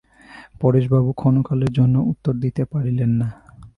পরেশবাবু 0.61 1.09
ক্ষণকালের 1.13 1.71
জন্য 1.73 1.95
উত্তর 2.11 2.33
দিতে 2.43 2.63
পারিলেন 2.65 3.11
না। 3.21 3.27